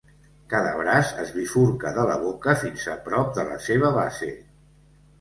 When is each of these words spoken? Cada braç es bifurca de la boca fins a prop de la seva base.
Cada 0.53 0.71
braç 0.79 1.11
es 1.25 1.33
bifurca 1.35 1.93
de 1.99 2.07
la 2.13 2.17
boca 2.25 2.57
fins 2.65 2.89
a 2.97 2.99
prop 3.07 3.33
de 3.39 3.49
la 3.55 3.63
seva 3.71 3.97
base. 4.03 4.37